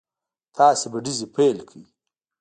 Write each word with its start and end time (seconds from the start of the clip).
تاسې 0.57 0.85
به 0.91 0.97
ډزې 1.05 1.27
پيل 1.35 1.57
کړئ. 1.67 1.83